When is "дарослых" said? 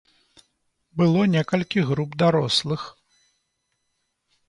2.25-2.81